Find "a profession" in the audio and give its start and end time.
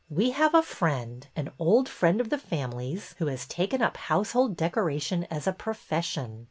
5.45-6.39